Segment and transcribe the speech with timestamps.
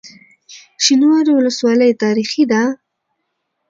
[0.83, 2.61] شینوارو ولسوالۍ تاریخي ده؟